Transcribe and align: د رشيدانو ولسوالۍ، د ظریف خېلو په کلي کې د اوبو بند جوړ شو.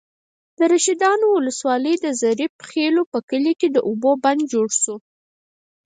د 0.57 0.59
رشيدانو 0.73 1.25
ولسوالۍ، 1.31 1.95
د 2.05 2.07
ظریف 2.21 2.53
خېلو 2.69 3.01
په 3.11 3.19
کلي 3.29 3.53
کې 3.59 3.67
د 3.71 3.77
اوبو 3.87 4.11
بند 4.23 4.41
جوړ 4.53 4.67
شو. 4.81 4.95